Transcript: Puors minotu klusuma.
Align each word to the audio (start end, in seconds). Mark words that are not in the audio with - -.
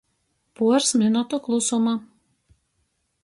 Puors 0.59 0.87
minotu 1.01 1.37
klusuma. 1.47 1.93